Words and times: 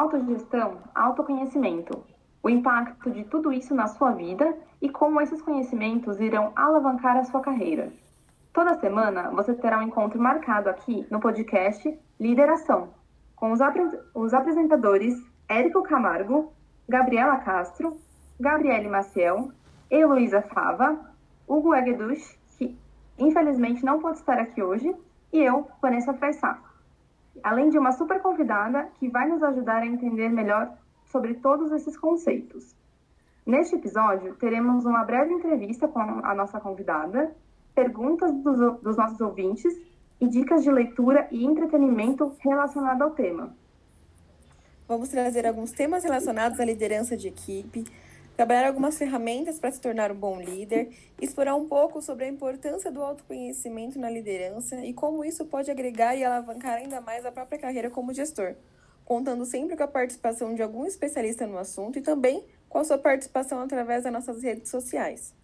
autogestão, 0.00 0.78
autoconhecimento, 0.94 2.02
o 2.42 2.48
impacto 2.48 3.10
de 3.10 3.24
tudo 3.24 3.52
isso 3.52 3.74
na 3.74 3.86
sua 3.86 4.12
vida 4.12 4.56
e 4.80 4.88
como 4.88 5.20
esses 5.20 5.42
conhecimentos 5.42 6.18
irão 6.18 6.52
alavancar 6.56 7.18
a 7.18 7.24
sua 7.24 7.42
carreira. 7.42 7.92
Toda 8.50 8.80
semana 8.80 9.30
você 9.30 9.54
terá 9.54 9.78
um 9.78 9.82
encontro 9.82 10.18
marcado 10.18 10.70
aqui 10.70 11.06
no 11.10 11.20
podcast 11.20 11.98
Lideração, 12.18 12.88
com 13.36 13.52
os, 13.52 13.60
os 14.14 14.32
apresentadores 14.32 15.14
Érico 15.46 15.82
Camargo, 15.82 16.50
Gabriela 16.88 17.36
Castro, 17.36 17.98
Gabriele 18.40 18.88
Maciel, 18.88 19.50
Heloísa 19.90 20.40
Fava, 20.40 20.98
Hugo 21.46 21.74
Egedush, 21.74 22.38
que 22.56 22.74
infelizmente 23.18 23.84
não 23.84 24.00
pode 24.00 24.18
estar 24.18 24.38
aqui 24.38 24.62
hoje, 24.62 24.96
e 25.30 25.40
eu, 25.40 25.68
Vanessa 25.82 26.14
Fressá. 26.14 26.69
Além 27.42 27.70
de 27.70 27.78
uma 27.78 27.92
super 27.92 28.20
convidada 28.20 28.88
que 28.98 29.08
vai 29.08 29.28
nos 29.28 29.42
ajudar 29.42 29.82
a 29.82 29.86
entender 29.86 30.28
melhor 30.28 30.72
sobre 31.06 31.34
todos 31.34 31.72
esses 31.72 31.96
conceitos. 31.96 32.74
Neste 33.46 33.74
episódio, 33.74 34.34
teremos 34.36 34.84
uma 34.84 35.04
breve 35.04 35.32
entrevista 35.32 35.88
com 35.88 36.00
a 36.00 36.34
nossa 36.34 36.60
convidada, 36.60 37.34
perguntas 37.74 38.32
dos, 38.42 38.80
dos 38.80 38.96
nossos 38.96 39.20
ouvintes 39.20 39.74
e 40.20 40.28
dicas 40.28 40.62
de 40.62 40.70
leitura 40.70 41.26
e 41.30 41.44
entretenimento 41.44 42.32
relacionado 42.40 43.02
ao 43.02 43.10
tema. 43.10 43.54
Vamos 44.86 45.08
trazer 45.08 45.46
alguns 45.46 45.70
temas 45.70 46.04
relacionados 46.04 46.60
à 46.60 46.64
liderança 46.64 47.16
de 47.16 47.28
equipe, 47.28 47.84
trabalhar 48.40 48.68
algumas 48.68 48.96
ferramentas 48.96 49.58
para 49.58 49.70
se 49.70 49.78
tornar 49.78 50.10
um 50.10 50.14
bom 50.14 50.40
líder, 50.40 50.88
explorar 51.20 51.54
um 51.54 51.68
pouco 51.68 52.00
sobre 52.00 52.24
a 52.24 52.28
importância 52.28 52.90
do 52.90 53.02
autoconhecimento 53.02 53.98
na 53.98 54.08
liderança 54.08 54.82
e 54.82 54.94
como 54.94 55.22
isso 55.22 55.44
pode 55.44 55.70
agregar 55.70 56.16
e 56.16 56.24
alavancar 56.24 56.76
ainda 56.76 57.02
mais 57.02 57.26
a 57.26 57.30
própria 57.30 57.58
carreira 57.58 57.90
como 57.90 58.14
gestor 58.14 58.54
contando 59.04 59.44
sempre 59.44 59.76
com 59.76 59.82
a 59.82 59.88
participação 59.88 60.54
de 60.54 60.62
algum 60.62 60.86
especialista 60.86 61.46
no 61.46 61.58
assunto 61.58 61.98
e 61.98 62.00
também 62.00 62.46
com 62.68 62.78
a 62.78 62.84
sua 62.84 62.96
participação 62.96 63.60
através 63.60 64.04
das 64.04 64.12
nossas 64.12 64.42
redes 64.42 64.70
sociais. 64.70 65.34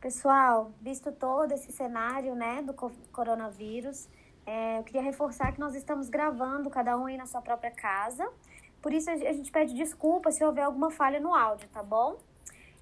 Pessoal, 0.00 0.72
visto 0.82 1.12
todo 1.12 1.52
esse 1.52 1.72
cenário 1.72 2.34
né, 2.34 2.60
do 2.60 2.74
coronavírus, 3.12 4.06
é, 4.44 4.78
eu 4.78 4.82
queria 4.82 5.00
reforçar 5.00 5.52
que 5.52 5.60
nós 5.60 5.74
estamos 5.74 6.08
gravando, 6.08 6.68
cada 6.68 6.98
um 6.98 7.06
aí 7.06 7.16
na 7.16 7.26
sua 7.26 7.40
própria 7.40 7.70
casa. 7.70 8.28
Por 8.80 8.92
isso 8.92 9.10
a 9.10 9.16
gente 9.16 9.50
pede 9.50 9.74
desculpa 9.74 10.30
se 10.30 10.44
houver 10.44 10.62
alguma 10.62 10.90
falha 10.90 11.20
no 11.20 11.34
áudio, 11.34 11.68
tá 11.68 11.82
bom? 11.82 12.18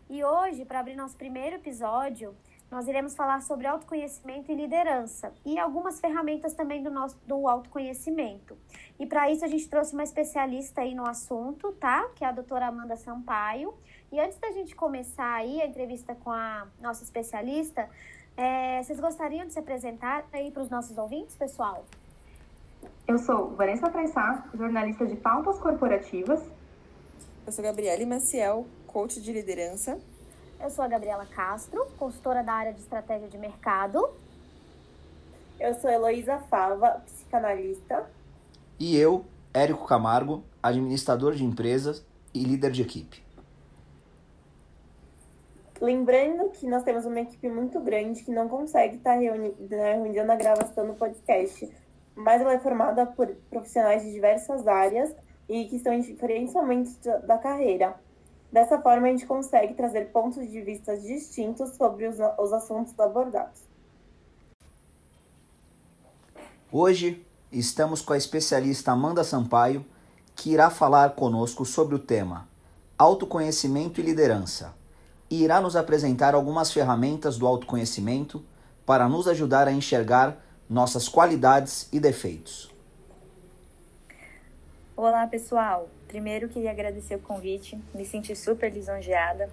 E 0.09 0.25
hoje, 0.25 0.65
para 0.65 0.81
abrir 0.81 0.97
nosso 0.97 1.17
primeiro 1.17 1.57
episódio, 1.57 2.35
nós 2.71 2.87
iremos 2.87 3.15
falar 3.15 3.41
sobre 3.43 3.67
autoconhecimento 3.67 4.53
e 4.53 4.55
liderança 4.55 5.33
e 5.45 5.59
algumas 5.59 6.01
ferramentas 6.01 6.53
também 6.53 6.83
do 6.83 6.91
nosso 6.91 7.19
do 7.27 7.49
autoconhecimento. 7.49 8.57
E 8.99 9.07
para 9.07 9.31
isso 9.31 9.45
a 9.45 9.49
gente 9.49 9.69
trouxe 9.69 9.95
uma 9.95 10.03
especialista 10.03 10.83
aí 10.83 10.95
no 10.95 11.07
assunto, 11.07 11.73
tá? 11.73 12.09
Que 12.15 12.25
é 12.25 12.29
a 12.29 12.33
doutora 12.33 12.67
Amanda 12.67 12.97
Sampaio. 12.97 13.75
E 14.13 14.21
antes 14.21 14.39
da 14.39 14.51
gente 14.51 14.77
começar 14.77 15.35
aí 15.35 15.61
a 15.63 15.67
entrevista 15.67 16.15
com 16.15 16.31
a 16.31 16.67
nossa 16.81 17.03
especialista, 17.03 17.89
é, 18.37 18.83
vocês 18.83 19.01
gostariam 19.01 19.47
de 19.47 19.53
se 19.53 19.59
apresentar 19.59 20.27
aí 20.33 20.51
para 20.51 20.63
os 20.63 20.71
nossos 20.71 20.97
ouvintes, 20.97 21.37
pessoal? 21.37 21.85
Eu 23.07 23.19
sou 23.19 23.51
Vanessa 23.57 23.91
Freixá, 23.91 24.45
jornalista 24.55 25.07
de 25.07 25.17
pautas 25.17 25.59
corporativas. 25.59 26.41
Eu 27.47 27.53
sou 27.53 27.65
Gabriele 27.65 28.05
Maciel, 28.05 28.67
coach 28.87 29.21
de 29.21 29.33
liderança. 29.33 29.99
Eu 30.61 30.71
sou 30.71 30.85
a 30.85 30.89
Gabriela 30.89 31.25
Castro, 31.25 31.87
consultora 31.97 32.43
da 32.43 32.53
área 32.53 32.73
de 32.73 32.81
estratégia 32.81 33.29
de 33.29 33.39
mercado. 33.39 34.09
Eu 35.59 35.75
sou 35.75 35.89
Heloísa 35.89 36.39
Fava, 36.51 37.03
psicanalista. 37.07 38.09
E 38.79 38.97
eu, 38.97 39.25
Érico 39.55 39.87
Camargo, 39.87 40.45
administrador 40.63 41.35
de 41.35 41.45
empresas 41.45 42.05
e 42.35 42.45
líder 42.45 42.71
de 42.71 42.83
equipe. 42.83 43.23
Lembrando 45.81 46.51
que 46.51 46.67
nós 46.67 46.83
temos 46.83 47.07
uma 47.07 47.21
equipe 47.21 47.49
muito 47.49 47.81
grande 47.81 48.23
que 48.23 48.33
não 48.33 48.49
consegue 48.49 48.97
estar 48.97 49.15
reunida, 49.15 49.77
né, 49.77 49.95
reunida 49.95 50.25
na 50.25 50.35
gravação 50.35 50.87
do 50.87 50.95
podcast, 50.95 51.69
mas 52.19 52.41
ela 52.41 52.53
é 52.53 52.59
formada 52.59 53.07
por 53.07 53.29
profissionais 53.49 54.03
de 54.03 54.11
diversas 54.11 54.67
áreas 54.67 55.15
e 55.49 55.67
que 55.67 55.77
estão 55.77 55.93
em 55.93 56.01
diferentes 56.01 56.53
momentos 56.53 56.97
da 57.25 57.39
carreira. 57.39 57.95
Dessa 58.51 58.81
forma, 58.81 59.07
a 59.07 59.11
gente 59.11 59.25
consegue 59.25 59.75
trazer 59.75 60.11
pontos 60.11 60.51
de 60.51 60.61
vista 60.61 60.97
distintos 60.97 61.77
sobre 61.77 62.07
os, 62.07 62.17
os 62.39 62.53
assuntos 62.53 62.99
abordados. 62.99 63.61
Hoje, 66.73 67.25
estamos 67.53 68.03
com 68.03 68.13
a 68.13 68.17
especialista 68.17 68.91
Amanda 68.91 69.23
Sampaio, 69.23 69.87
que 70.35 70.53
irá 70.53 70.71
falar 70.71 71.15
conosco 71.15 71.65
sobre 71.65 71.95
o 71.95 71.99
tema 72.01 72.49
Autoconhecimento 72.99 74.01
e 74.01 74.05
Liderança 74.05 74.75
e 75.31 75.45
irá 75.45 75.61
nos 75.61 75.77
apresentar 75.77 76.35
algumas 76.35 76.73
ferramentas 76.73 77.39
do 77.39 77.47
autoconhecimento 77.47 78.45
para 78.85 79.09
nos 79.09 79.29
ajudar 79.29 79.69
a 79.69 79.73
enxergar 79.73 80.48
nossas 80.69 81.09
qualidades 81.09 81.89
e 81.91 81.99
defeitos. 81.99 82.71
Olá, 84.95 85.27
pessoal! 85.27 85.89
Primeiro, 86.07 86.49
queria 86.49 86.71
agradecer 86.71 87.15
o 87.15 87.21
convite, 87.21 87.81
me 87.95 88.05
senti 88.05 88.37
super 88.37 88.71
lisonjeada. 88.71 89.49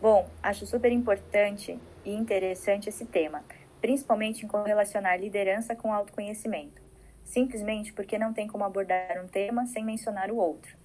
Bom, 0.00 0.28
acho 0.42 0.66
super 0.66 0.92
importante 0.92 1.78
e 2.04 2.12
interessante 2.12 2.88
esse 2.88 3.06
tema, 3.06 3.42
principalmente 3.80 4.44
em 4.44 4.48
correlacionar 4.48 5.18
liderança 5.18 5.74
com 5.74 5.92
autoconhecimento. 5.92 6.82
Simplesmente 7.24 7.92
porque 7.92 8.18
não 8.18 8.32
tem 8.32 8.46
como 8.46 8.64
abordar 8.64 9.22
um 9.24 9.28
tema 9.28 9.66
sem 9.66 9.84
mencionar 9.84 10.30
o 10.30 10.36
outro. 10.36 10.76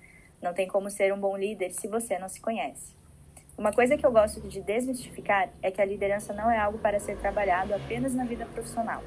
Não 0.42 0.54
tem 0.54 0.68
como 0.68 0.90
ser 0.90 1.12
um 1.14 1.20
bom 1.20 1.36
líder 1.36 1.72
se 1.72 1.88
você 1.88 2.18
não 2.20 2.30
se 2.30 2.40
conhece. 2.40 2.96
Uma 3.58 3.74
coisa 3.74 3.98
que 3.98 4.06
eu 4.06 4.12
gosto 4.12 4.40
de 4.40 4.62
desmistificar 4.62 5.50
é 5.64 5.72
que 5.72 5.82
a 5.82 5.86
liderança 5.86 6.32
não 6.32 6.50
é 6.50 6.60
algo 6.60 6.78
para 6.78 7.00
ser 7.00 7.18
trabalhado 7.18 7.74
apenas 7.74 8.14
na 8.14 8.24
vida 8.24 8.46
profissional. 8.46 9.02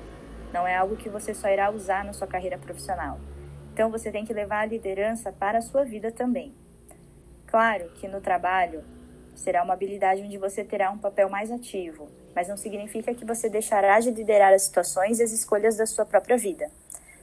Não 0.52 0.66
é 0.66 0.76
algo 0.76 0.96
que 0.96 1.08
você 1.08 1.34
só 1.34 1.48
irá 1.48 1.70
usar 1.70 2.04
na 2.04 2.12
sua 2.12 2.26
carreira 2.26 2.58
profissional 2.58 3.18
então 3.72 3.90
você 3.90 4.10
tem 4.10 4.24
que 4.24 4.32
levar 4.34 4.60
a 4.60 4.66
liderança 4.66 5.32
para 5.32 5.58
a 5.58 5.62
sua 5.62 5.84
vida 5.84 6.10
também. 6.12 6.54
Claro 7.46 7.88
que 7.94 8.06
no 8.06 8.20
trabalho 8.20 8.84
será 9.34 9.62
uma 9.62 9.72
habilidade 9.72 10.22
onde 10.22 10.36
você 10.36 10.62
terá 10.62 10.90
um 10.90 10.98
papel 10.98 11.30
mais 11.30 11.50
ativo, 11.50 12.08
mas 12.34 12.46
não 12.46 12.56
significa 12.56 13.14
que 13.14 13.24
você 13.24 13.48
deixará 13.48 13.98
de 13.98 14.10
liderar 14.10 14.52
as 14.52 14.62
situações 14.62 15.18
e 15.18 15.22
as 15.22 15.32
escolhas 15.32 15.76
da 15.76 15.86
sua 15.86 16.04
própria 16.04 16.36
vida. 16.36 16.70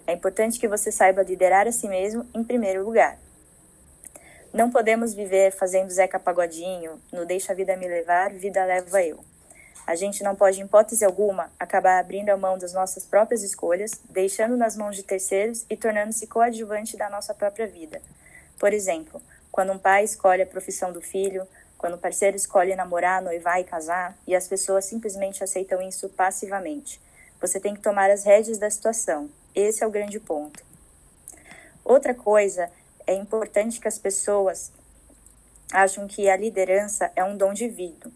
É 0.05 0.13
importante 0.13 0.59
que 0.59 0.67
você 0.67 0.91
saiba 0.91 1.21
liderar 1.21 1.67
a 1.67 1.71
si 1.71 1.87
mesmo 1.87 2.25
em 2.33 2.43
primeiro 2.43 2.83
lugar. 2.83 3.19
Não 4.53 4.71
podemos 4.71 5.13
viver 5.13 5.51
fazendo 5.51 5.91
Zeca 5.91 6.19
Pagodinho, 6.19 6.99
no 7.13 7.25
deixa 7.25 7.51
a 7.51 7.55
vida 7.55 7.77
me 7.77 7.87
levar, 7.87 8.33
vida 8.33 8.65
leva 8.65 9.03
eu. 9.03 9.23
A 9.87 9.95
gente 9.95 10.21
não 10.21 10.35
pode, 10.35 10.59
em 10.59 10.65
hipótese 10.65 11.05
alguma, 11.05 11.49
acabar 11.57 11.97
abrindo 11.97 12.29
a 12.29 12.35
mão 12.35 12.57
das 12.57 12.73
nossas 12.73 13.05
próprias 13.05 13.41
escolhas, 13.41 13.91
deixando 14.09 14.57
nas 14.57 14.75
mãos 14.75 14.97
de 14.97 15.01
terceiros 15.01 15.65
e 15.69 15.77
tornando-se 15.77 16.27
coadjuvante 16.27 16.97
da 16.97 17.09
nossa 17.09 17.33
própria 17.33 17.65
vida. 17.65 18.01
Por 18.59 18.73
exemplo, 18.73 19.21
quando 19.49 19.71
um 19.71 19.79
pai 19.79 20.03
escolhe 20.03 20.41
a 20.41 20.45
profissão 20.45 20.91
do 20.91 20.99
filho, 20.99 21.47
quando 21.77 21.93
o 21.93 21.97
parceiro 21.97 22.35
escolhe 22.35 22.75
namorar, 22.75 23.21
noivar 23.21 23.61
e 23.61 23.63
casar, 23.63 24.17
e 24.27 24.35
as 24.35 24.45
pessoas 24.45 24.83
simplesmente 24.83 25.41
aceitam 25.41 25.81
isso 25.81 26.09
passivamente. 26.09 26.99
Você 27.39 27.57
tem 27.57 27.73
que 27.73 27.79
tomar 27.79 28.11
as 28.11 28.25
rédeas 28.25 28.57
da 28.57 28.69
situação. 28.69 29.29
Esse 29.55 29.85
é 29.85 29.87
o 29.87 29.91
grande 29.91 30.19
ponto. 30.19 30.65
Outra 31.85 32.13
coisa 32.13 32.69
é 33.05 33.13
importante 33.13 33.79
que 33.79 33.87
as 33.87 33.97
pessoas 33.97 34.69
acham 35.71 36.07
que 36.07 36.29
a 36.29 36.35
liderança 36.35 37.09
é 37.15 37.23
um 37.23 37.37
dom 37.37 37.53
divino 37.53 38.11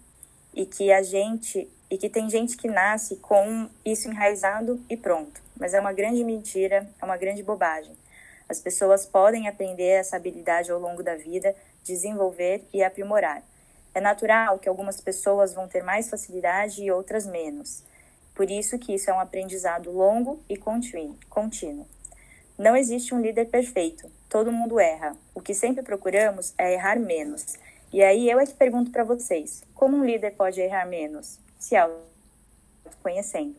e 0.53 0.65
que 0.65 0.91
a 0.91 1.01
gente 1.01 1.69
e 1.89 1.97
que 1.97 2.09
tem 2.09 2.29
gente 2.29 2.55
que 2.55 2.69
nasce 2.69 3.17
com 3.17 3.69
isso 3.83 4.07
enraizado 4.07 4.81
e 4.89 4.95
pronto. 4.95 5.41
Mas 5.57 5.73
é 5.73 5.79
uma 5.79 5.91
grande 5.91 6.23
mentira, 6.23 6.89
é 7.01 7.05
uma 7.05 7.17
grande 7.17 7.43
bobagem. 7.43 7.93
As 8.47 8.61
pessoas 8.61 9.05
podem 9.05 9.49
aprender 9.49 9.99
essa 9.99 10.15
habilidade 10.15 10.71
ao 10.71 10.79
longo 10.79 11.03
da 11.03 11.15
vida, 11.15 11.53
desenvolver 11.83 12.63
e 12.73 12.81
aprimorar. 12.81 13.43
É 13.93 13.99
natural 13.99 14.57
que 14.57 14.69
algumas 14.69 15.01
pessoas 15.01 15.53
vão 15.53 15.67
ter 15.67 15.83
mais 15.83 16.09
facilidade 16.09 16.81
e 16.81 16.89
outras 16.89 17.25
menos. 17.25 17.83
Por 18.33 18.49
isso 18.49 18.79
que 18.79 18.93
isso 18.93 19.09
é 19.09 19.13
um 19.13 19.19
aprendizado 19.19 19.91
longo 19.91 20.41
e 20.47 20.55
contínuo. 20.55 21.85
Não 22.57 22.75
existe 22.75 23.13
um 23.13 23.19
líder 23.19 23.45
perfeito. 23.47 24.09
Todo 24.29 24.51
mundo 24.51 24.79
erra. 24.79 25.15
O 25.35 25.41
que 25.41 25.53
sempre 25.53 25.83
procuramos 25.83 26.53
é 26.57 26.73
errar 26.73 26.97
menos. 26.97 27.57
E 27.93 28.01
aí 28.01 28.29
eu 28.29 28.39
é 28.39 28.45
que 28.45 28.53
pergunto 28.53 28.89
para 28.89 29.03
vocês, 29.03 29.63
como 29.73 29.97
um 29.97 30.05
líder 30.05 30.31
pode 30.31 30.61
errar 30.61 30.85
menos? 30.85 31.39
Se 31.59 31.75
conhecendo. 33.03 33.55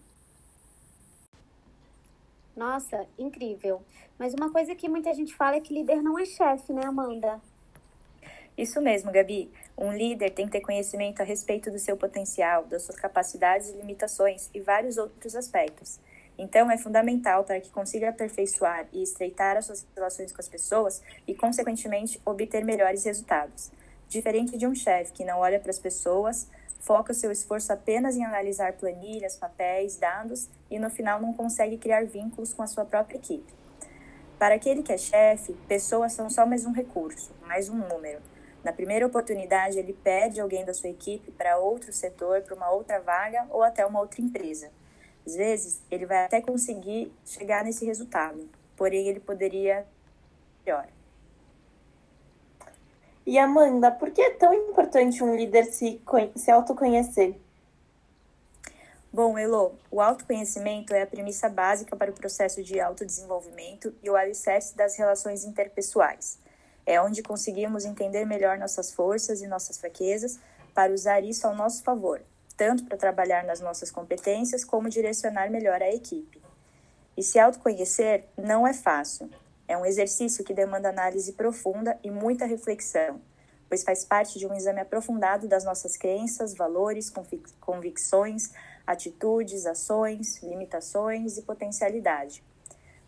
Nossa, 2.56 3.06
incrível. 3.18 3.82
Mas 4.18 4.32
uma 4.34 4.50
coisa 4.50 4.74
que 4.74 4.88
muita 4.88 5.12
gente 5.12 5.34
fala 5.34 5.56
é 5.56 5.60
que 5.60 5.74
líder 5.74 6.02
não 6.02 6.18
é 6.18 6.24
chefe, 6.24 6.72
né, 6.72 6.84
Amanda? 6.84 7.40
Isso 8.56 8.80
mesmo, 8.80 9.10
Gabi. 9.10 9.50
Um 9.76 9.92
líder 9.92 10.30
tem 10.30 10.46
que 10.46 10.52
ter 10.52 10.60
conhecimento 10.60 11.20
a 11.20 11.24
respeito 11.24 11.70
do 11.70 11.78
seu 11.78 11.96
potencial, 11.96 12.64
das 12.64 12.82
suas 12.82 12.96
capacidades 12.96 13.68
e 13.68 13.76
limitações 13.76 14.48
e 14.54 14.60
vários 14.60 14.96
outros 14.98 15.34
aspectos. 15.34 15.98
Então, 16.38 16.70
é 16.70 16.78
fundamental 16.78 17.44
para 17.44 17.60
que 17.60 17.70
consiga 17.70 18.10
aperfeiçoar 18.10 18.86
e 18.92 19.02
estreitar 19.02 19.56
as 19.56 19.66
suas 19.66 19.86
relações 19.94 20.32
com 20.32 20.40
as 20.40 20.48
pessoas 20.48 21.02
e, 21.26 21.34
consequentemente, 21.34 22.20
obter 22.24 22.64
melhores 22.64 23.04
resultados. 23.04 23.70
Diferente 24.12 24.58
de 24.58 24.66
um 24.66 24.74
chefe 24.74 25.10
que 25.10 25.24
não 25.24 25.38
olha 25.38 25.58
para 25.58 25.70
as 25.70 25.78
pessoas, 25.78 26.46
foca 26.80 27.14
seu 27.14 27.32
esforço 27.32 27.72
apenas 27.72 28.14
em 28.14 28.22
analisar 28.22 28.74
planilhas, 28.74 29.36
papéis, 29.36 29.96
dados 29.96 30.50
e, 30.70 30.78
no 30.78 30.90
final, 30.90 31.18
não 31.18 31.32
consegue 31.32 31.78
criar 31.78 32.04
vínculos 32.04 32.52
com 32.52 32.62
a 32.62 32.66
sua 32.66 32.84
própria 32.84 33.16
equipe. 33.16 33.50
Para 34.38 34.56
aquele 34.56 34.82
que 34.82 34.92
é 34.92 34.98
chefe, 34.98 35.54
pessoas 35.66 36.12
são 36.12 36.28
só 36.28 36.44
mais 36.44 36.66
um 36.66 36.72
recurso, 36.72 37.32
mais 37.46 37.70
um 37.70 37.88
número. 37.88 38.20
Na 38.62 38.70
primeira 38.70 39.06
oportunidade, 39.06 39.78
ele 39.78 39.94
pede 39.94 40.42
alguém 40.42 40.62
da 40.62 40.74
sua 40.74 40.90
equipe 40.90 41.30
para 41.30 41.56
outro 41.56 41.90
setor, 41.90 42.42
para 42.42 42.54
uma 42.54 42.70
outra 42.70 43.00
vaga 43.00 43.46
ou 43.48 43.62
até 43.62 43.86
uma 43.86 43.98
outra 43.98 44.20
empresa. 44.20 44.70
Às 45.26 45.36
vezes, 45.36 45.82
ele 45.90 46.04
vai 46.04 46.26
até 46.26 46.38
conseguir 46.42 47.10
chegar 47.24 47.64
nesse 47.64 47.86
resultado, 47.86 48.46
porém, 48.76 49.08
ele 49.08 49.20
poderia 49.20 49.86
melhor. 50.66 50.86
E 53.24 53.38
Amanda, 53.38 53.90
por 53.90 54.10
que 54.10 54.20
é 54.20 54.30
tão 54.30 54.52
importante 54.52 55.22
um 55.22 55.36
líder 55.36 55.66
se, 55.66 56.02
se 56.34 56.50
autoconhecer? 56.50 57.36
Bom, 59.12 59.38
Elo, 59.38 59.78
o 59.90 60.00
autoconhecimento 60.00 60.92
é 60.94 61.02
a 61.02 61.06
premissa 61.06 61.48
básica 61.48 61.94
para 61.94 62.10
o 62.10 62.14
processo 62.14 62.62
de 62.64 62.80
autodesenvolvimento 62.80 63.94
e 64.02 64.10
o 64.10 64.16
alicerce 64.16 64.74
das 64.74 64.96
relações 64.96 65.44
interpessoais. 65.44 66.38
É 66.84 67.00
onde 67.00 67.22
conseguimos 67.22 67.84
entender 67.84 68.24
melhor 68.24 68.58
nossas 68.58 68.92
forças 68.92 69.40
e 69.40 69.46
nossas 69.46 69.78
fraquezas 69.78 70.40
para 70.74 70.92
usar 70.92 71.22
isso 71.22 71.46
ao 71.46 71.54
nosso 71.54 71.84
favor, 71.84 72.22
tanto 72.56 72.84
para 72.84 72.96
trabalhar 72.96 73.44
nas 73.44 73.60
nossas 73.60 73.90
competências 73.90 74.64
como 74.64 74.88
direcionar 74.88 75.50
melhor 75.50 75.80
a 75.80 75.94
equipe. 75.94 76.42
E 77.16 77.22
se 77.22 77.38
autoconhecer 77.38 78.24
não 78.36 78.66
é 78.66 78.72
fácil. 78.72 79.30
É 79.68 79.76
um 79.76 79.86
exercício 79.86 80.44
que 80.44 80.52
demanda 80.52 80.88
análise 80.88 81.32
profunda 81.32 81.98
e 82.02 82.10
muita 82.10 82.44
reflexão, 82.44 83.20
pois 83.68 83.82
faz 83.82 84.04
parte 84.04 84.38
de 84.38 84.46
um 84.46 84.54
exame 84.54 84.80
aprofundado 84.80 85.48
das 85.48 85.64
nossas 85.64 85.96
crenças, 85.96 86.54
valores, 86.54 87.12
convicções, 87.60 88.50
atitudes, 88.86 89.66
ações, 89.66 90.42
limitações 90.42 91.38
e 91.38 91.42
potencialidade. 91.42 92.42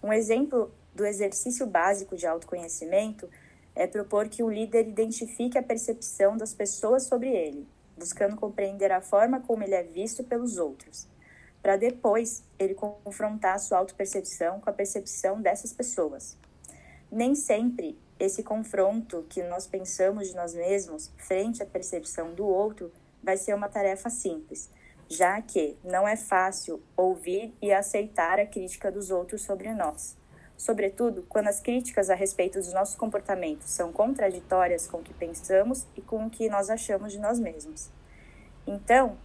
Um 0.02 0.12
exemplo 0.12 0.72
do 0.94 1.04
exercício 1.04 1.66
básico 1.66 2.16
de 2.16 2.26
autoconhecimento 2.26 3.28
é 3.74 3.86
propor 3.86 4.28
que 4.28 4.42
o 4.42 4.50
líder 4.50 4.86
identifique 4.86 5.58
a 5.58 5.62
percepção 5.62 6.36
das 6.36 6.54
pessoas 6.54 7.04
sobre 7.04 7.28
ele, 7.28 7.66
buscando 7.96 8.36
compreender 8.36 8.92
a 8.92 9.00
forma 9.00 9.40
como 9.40 9.64
ele 9.64 9.74
é 9.74 9.82
visto 9.82 10.22
pelos 10.22 10.58
outros, 10.58 11.08
para 11.60 11.76
depois 11.76 12.44
ele 12.58 12.74
confrontar 12.74 13.56
a 13.56 13.58
sua 13.58 13.78
autopercepção 13.78 14.60
com 14.60 14.70
a 14.70 14.72
percepção 14.72 15.40
dessas 15.40 15.72
pessoas. 15.72 16.36
Nem 17.14 17.36
sempre 17.36 17.96
esse 18.18 18.42
confronto 18.42 19.24
que 19.28 19.40
nós 19.44 19.68
pensamos 19.68 20.26
de 20.26 20.34
nós 20.34 20.52
mesmos 20.52 21.12
frente 21.16 21.62
à 21.62 21.66
percepção 21.66 22.34
do 22.34 22.44
outro 22.44 22.90
vai 23.22 23.36
ser 23.36 23.54
uma 23.54 23.68
tarefa 23.68 24.10
simples, 24.10 24.68
já 25.08 25.40
que 25.40 25.76
não 25.84 26.08
é 26.08 26.16
fácil 26.16 26.82
ouvir 26.96 27.54
e 27.62 27.72
aceitar 27.72 28.40
a 28.40 28.46
crítica 28.46 28.90
dos 28.90 29.12
outros 29.12 29.42
sobre 29.42 29.72
nós. 29.72 30.16
Sobretudo 30.56 31.24
quando 31.28 31.46
as 31.46 31.60
críticas 31.60 32.10
a 32.10 32.16
respeito 32.16 32.58
dos 32.58 32.72
nossos 32.72 32.96
comportamentos 32.96 33.70
são 33.70 33.92
contraditórias 33.92 34.88
com 34.88 34.96
o 34.96 35.02
que 35.04 35.14
pensamos 35.14 35.86
e 35.96 36.02
com 36.02 36.26
o 36.26 36.30
que 36.30 36.48
nós 36.48 36.68
achamos 36.68 37.12
de 37.12 37.20
nós 37.20 37.38
mesmos. 37.38 37.90
Então, 38.66 39.16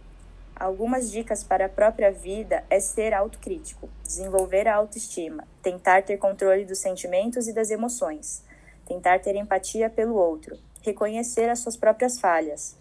algumas 0.60 1.10
dicas 1.10 1.42
para 1.42 1.66
a 1.66 1.68
própria 1.68 2.12
vida 2.12 2.62
é 2.70 2.78
ser 2.78 3.12
autocrítico, 3.12 3.88
desenvolver 4.04 4.68
a 4.68 4.76
autoestima, 4.76 5.44
tentar 5.62 6.04
ter 6.04 6.18
controle 6.18 6.64
dos 6.64 6.78
sentimentos 6.78 7.48
e 7.48 7.52
das 7.52 7.70
emoções, 7.70 8.44
tentar 8.86 9.18
ter 9.18 9.34
empatia 9.34 9.90
pelo 9.90 10.14
outro, 10.14 10.56
reconhecer 10.82 11.48
as 11.48 11.58
suas 11.58 11.76
próprias 11.76 12.20
falhas, 12.20 12.76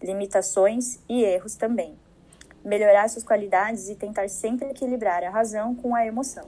limitações 0.00 0.98
e 1.08 1.22
erros 1.22 1.56
também 1.56 1.98
melhorar 2.64 3.08
suas 3.08 3.24
qualidades 3.24 3.88
e 3.88 3.94
tentar 3.94 4.28
sempre 4.28 4.68
equilibrar 4.68 5.24
a 5.24 5.30
razão 5.30 5.74
com 5.74 5.94
a 5.94 6.04
emoção. 6.06 6.44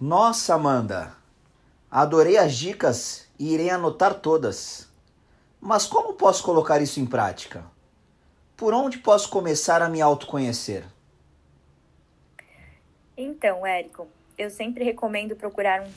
Nossa, 0.00 0.54
Amanda! 0.54 1.14
Adorei 1.90 2.38
as 2.38 2.54
dicas 2.54 3.28
e 3.38 3.52
irei 3.52 3.70
anotar 3.70 4.14
todas. 4.14 4.88
Mas 5.60 5.86
como 5.86 6.14
posso 6.14 6.42
colocar 6.42 6.80
isso 6.80 6.98
em 6.98 7.06
prática? 7.06 7.64
Por 8.62 8.74
onde 8.74 8.98
posso 8.98 9.28
começar 9.28 9.82
a 9.82 9.88
me 9.88 10.00
autoconhecer? 10.00 10.84
Então, 13.16 13.66
Érico, 13.66 14.06
eu 14.38 14.50
sempre 14.50 14.84
recomendo 14.84 15.34
procurar 15.34 15.82
um 15.82 15.90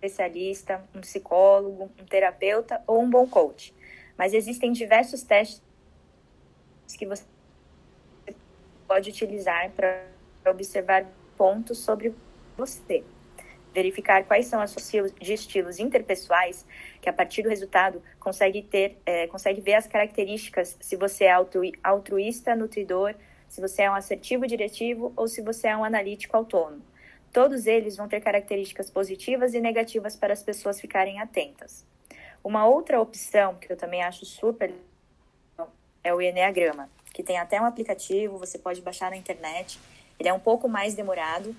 especialista, 0.00 0.82
um 0.94 1.02
psicólogo, 1.02 1.92
um 2.00 2.06
terapeuta 2.06 2.82
ou 2.86 3.02
um 3.02 3.10
bom 3.10 3.28
coach. 3.28 3.74
Mas 4.16 4.32
existem 4.32 4.72
diversos 4.72 5.22
testes 5.22 5.60
que 6.96 7.04
você 7.04 7.26
pode 8.88 9.10
utilizar 9.10 9.70
para 9.72 10.02
observar 10.50 11.04
pontos 11.36 11.76
sobre 11.76 12.14
você. 12.56 13.04
Verificar 13.76 14.24
quais 14.24 14.46
são 14.46 14.58
as 14.58 14.70
suas 14.70 15.12
de 15.12 15.34
estilos 15.34 15.78
interpessoais, 15.78 16.64
que 16.98 17.10
a 17.10 17.12
partir 17.12 17.42
do 17.42 17.50
resultado 17.50 18.02
consegue 18.18 18.62
ter, 18.62 18.96
é, 19.04 19.26
consegue 19.26 19.60
ver 19.60 19.74
as 19.74 19.86
características, 19.86 20.78
se 20.80 20.96
você 20.96 21.24
é 21.24 21.34
altruísta, 21.82 22.56
nutridor, 22.56 23.14
se 23.46 23.60
você 23.60 23.82
é 23.82 23.90
um 23.90 23.94
assertivo 23.94 24.46
diretivo 24.46 25.12
ou 25.14 25.28
se 25.28 25.42
você 25.42 25.68
é 25.68 25.76
um 25.76 25.84
analítico 25.84 26.34
autônomo. 26.34 26.80
Todos 27.30 27.66
eles 27.66 27.98
vão 27.98 28.08
ter 28.08 28.22
características 28.22 28.88
positivas 28.88 29.52
e 29.52 29.60
negativas 29.60 30.16
para 30.16 30.32
as 30.32 30.42
pessoas 30.42 30.80
ficarem 30.80 31.20
atentas. 31.20 31.84
Uma 32.42 32.66
outra 32.66 32.98
opção 32.98 33.56
que 33.56 33.70
eu 33.70 33.76
também 33.76 34.02
acho 34.02 34.24
super 34.24 34.72
é 36.02 36.14
o 36.14 36.22
Enneagrama, 36.22 36.88
que 37.12 37.22
tem 37.22 37.36
até 37.36 37.60
um 37.60 37.66
aplicativo, 37.66 38.38
você 38.38 38.58
pode 38.58 38.80
baixar 38.80 39.10
na 39.10 39.18
internet. 39.18 39.78
Ele 40.18 40.30
é 40.30 40.32
um 40.32 40.40
pouco 40.40 40.66
mais 40.66 40.94
demorado, 40.94 41.54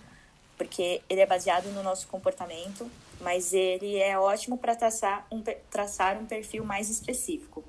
porque 0.58 1.02
ele 1.08 1.22
é 1.22 1.26
baseado 1.26 1.68
no 1.72 1.84
nosso 1.84 2.08
comportamento, 2.08 2.90
mas 3.22 3.54
ele 3.54 3.98
é 3.98 4.18
ótimo 4.18 4.58
para 4.58 4.76
traçar 4.76 5.26
um, 5.32 5.42
traçar 5.70 6.18
um 6.18 6.26
perfil 6.26 6.66
mais 6.66 6.90
específico. 6.90 7.64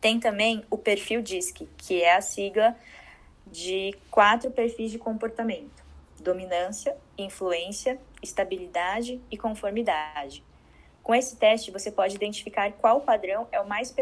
Tem 0.00 0.18
também 0.18 0.64
o 0.70 0.78
perfil 0.78 1.20
DISC, 1.20 1.68
que 1.76 2.02
é 2.02 2.16
a 2.16 2.22
sigla 2.22 2.74
de 3.46 3.94
quatro 4.10 4.50
perfis 4.50 4.90
de 4.90 4.98
comportamento: 4.98 5.84
dominância, 6.18 6.96
influência, 7.18 8.00
estabilidade 8.22 9.20
e 9.30 9.36
conformidade. 9.36 10.42
Com 11.02 11.14
esse 11.14 11.36
teste, 11.36 11.70
você 11.70 11.90
pode 11.90 12.14
identificar 12.14 12.72
qual 12.72 13.00
padrão 13.00 13.46
é 13.52 13.60
o 13.60 13.68
mais 13.68 13.94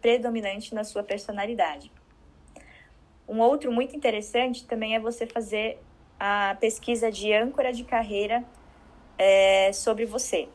predominante 0.00 0.74
na 0.74 0.84
sua 0.84 1.02
personalidade. 1.02 1.90
Um 3.26 3.40
outro 3.40 3.72
muito 3.72 3.96
interessante 3.96 4.66
também 4.66 4.94
é 4.94 5.00
você 5.00 5.26
fazer 5.26 5.78
a 6.26 6.56
pesquisa 6.58 7.12
de 7.12 7.34
âncora 7.34 7.70
de 7.70 7.84
carreira 7.84 8.42
é, 9.18 9.70
sobre 9.74 10.06
você, 10.06 10.48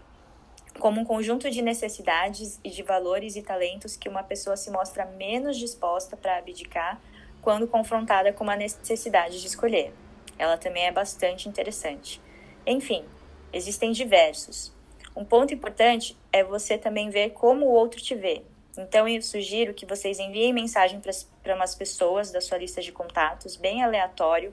como 0.79 0.99
um 0.99 1.05
conjunto 1.05 1.47
de 1.51 1.61
necessidades 1.61 2.59
e 2.63 2.71
de 2.71 2.81
valores 2.81 3.35
e 3.35 3.43
talentos 3.43 3.95
que 3.95 4.09
uma 4.09 4.23
pessoa 4.23 4.57
se 4.57 4.71
mostra 4.71 5.05
menos 5.05 5.59
disposta 5.59 6.17
para 6.17 6.39
abdicar 6.39 6.99
quando 7.39 7.67
confrontada 7.67 8.33
com 8.33 8.43
uma 8.43 8.55
necessidade 8.55 9.39
de 9.39 9.45
escolher. 9.45 9.93
Ela 10.39 10.57
também 10.57 10.87
é 10.87 10.91
bastante 10.91 11.47
interessante. 11.47 12.19
Enfim, 12.65 13.05
existem 13.53 13.91
diversos. 13.91 14.73
Um 15.15 15.23
ponto 15.23 15.53
importante 15.53 16.17
é 16.33 16.43
você 16.43 16.79
também 16.79 17.11
ver 17.11 17.29
como 17.29 17.67
o 17.67 17.71
outro 17.71 18.01
te 18.01 18.15
vê. 18.15 18.41
Então, 18.75 19.07
eu 19.07 19.21
sugiro 19.21 19.75
que 19.75 19.85
vocês 19.85 20.17
enviem 20.17 20.51
mensagem 20.51 20.99
para 21.43 21.55
umas 21.55 21.75
pessoas 21.75 22.31
da 22.31 22.41
sua 22.41 22.57
lista 22.57 22.81
de 22.81 22.91
contatos, 22.91 23.55
bem 23.55 23.83
aleatório, 23.83 24.51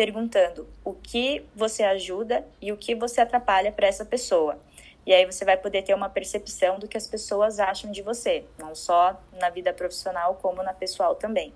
perguntando 0.00 0.66
o 0.82 0.94
que 0.94 1.46
você 1.54 1.84
ajuda 1.84 2.48
e 2.58 2.72
o 2.72 2.76
que 2.78 2.94
você 2.94 3.20
atrapalha 3.20 3.70
para 3.70 3.86
essa 3.86 4.02
pessoa. 4.02 4.58
E 5.04 5.12
aí 5.12 5.26
você 5.26 5.44
vai 5.44 5.58
poder 5.58 5.82
ter 5.82 5.92
uma 5.92 6.08
percepção 6.08 6.78
do 6.78 6.88
que 6.88 6.96
as 6.96 7.06
pessoas 7.06 7.60
acham 7.60 7.90
de 7.90 8.00
você, 8.00 8.46
não 8.58 8.74
só 8.74 9.20
na 9.38 9.50
vida 9.50 9.74
profissional, 9.74 10.36
como 10.36 10.62
na 10.62 10.72
pessoal 10.72 11.16
também. 11.16 11.52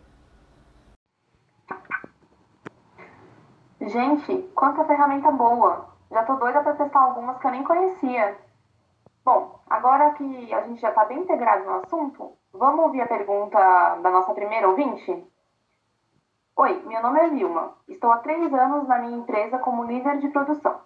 Gente, 3.80 4.42
quanta 4.54 4.84
ferramenta 4.84 5.30
boa! 5.30 5.88
Já 6.10 6.22
tô 6.24 6.34
doida 6.34 6.62
para 6.62 6.74
testar 6.74 7.00
algumas 7.00 7.38
que 7.38 7.46
eu 7.46 7.50
nem 7.50 7.64
conhecia. 7.64 8.36
Bom, 9.24 9.58
agora 9.70 10.12
que 10.18 10.52
a 10.52 10.60
gente 10.64 10.82
já 10.82 10.90
está 10.90 11.06
bem 11.06 11.20
integrado 11.20 11.64
no 11.64 11.76
assunto, 11.76 12.36
vamos 12.52 12.84
ouvir 12.84 13.00
a 13.00 13.08
pergunta 13.08 13.58
da 14.02 14.10
nossa 14.10 14.34
primeira 14.34 14.68
ouvinte? 14.68 15.34
Oi, 16.56 16.84
meu 16.87 17.02
nome 17.02 17.18
é 17.18 17.28
Vilma. 17.30 17.75
Estou 17.88 18.12
há 18.12 18.18
três 18.18 18.54
anos 18.54 18.87
na 18.87 19.00
minha 19.00 19.16
empresa 19.16 19.58
como 19.58 19.82
líder 19.82 20.18
de 20.18 20.28
produção. 20.28 20.80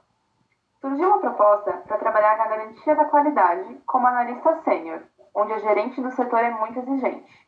Surgiu 0.80 1.08
uma 1.08 1.18
proposta 1.18 1.70
para 1.86 1.98
trabalhar 1.98 2.38
na 2.38 2.46
garantia 2.46 2.96
da 2.96 3.04
qualidade 3.04 3.78
como 3.84 4.06
analista 4.06 4.62
sênior, 4.62 5.02
onde 5.34 5.52
a 5.52 5.58
gerente 5.58 6.00
do 6.00 6.10
setor 6.12 6.38
é 6.38 6.50
muito 6.50 6.78
exigente. 6.78 7.46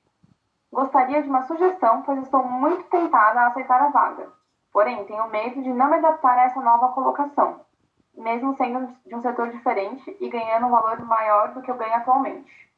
Gostaria 0.70 1.22
de 1.22 1.30
uma 1.30 1.46
sugestão, 1.46 2.02
pois 2.02 2.18
estou 2.18 2.44
muito 2.44 2.84
tentada 2.90 3.40
a 3.40 3.46
aceitar 3.46 3.80
a 3.80 3.88
vaga. 3.88 4.30
Porém, 4.70 5.02
tenho 5.06 5.26
medo 5.28 5.62
de 5.62 5.72
não 5.72 5.88
me 5.88 5.96
adaptar 5.96 6.36
a 6.36 6.44
essa 6.44 6.60
nova 6.60 6.92
colocação, 6.92 7.64
mesmo 8.14 8.54
sendo 8.56 8.94
de 9.06 9.14
um 9.14 9.22
setor 9.22 9.48
diferente 9.48 10.14
e 10.20 10.28
ganhando 10.28 10.66
um 10.66 10.70
valor 10.70 11.00
maior 11.06 11.54
do 11.54 11.62
que 11.62 11.70
eu 11.70 11.76
ganho 11.76 11.94
atualmente. 11.94 12.70